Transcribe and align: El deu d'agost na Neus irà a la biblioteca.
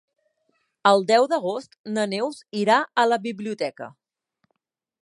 El 0.91 1.05
deu 1.11 1.27
d'agost 1.33 1.77
na 1.99 2.07
Neus 2.15 2.41
irà 2.63 2.79
a 3.05 3.07
la 3.13 3.21
biblioteca. 3.31 3.93